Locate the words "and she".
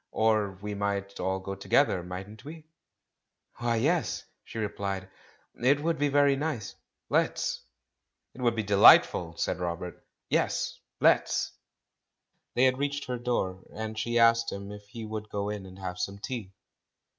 13.75-14.17